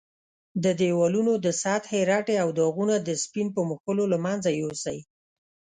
[0.63, 4.97] د دېوالونو د سطحې رټې او داغونه د سپین په مښلو له منځه یوسئ.